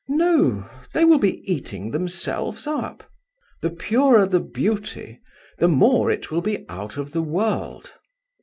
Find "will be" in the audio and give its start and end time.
1.05-1.41, 6.31-6.65